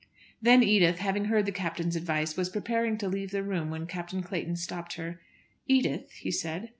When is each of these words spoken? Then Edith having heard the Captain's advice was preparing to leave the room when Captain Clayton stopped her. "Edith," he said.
Then 0.41 0.63
Edith 0.63 0.97
having 0.97 1.25
heard 1.25 1.45
the 1.45 1.51
Captain's 1.51 1.95
advice 1.95 2.35
was 2.35 2.49
preparing 2.49 2.97
to 2.97 3.07
leave 3.07 3.29
the 3.29 3.43
room 3.43 3.69
when 3.69 3.85
Captain 3.85 4.23
Clayton 4.23 4.55
stopped 4.55 4.93
her. 4.93 5.21
"Edith," 5.67 6.09
he 6.13 6.31
said. 6.31 6.69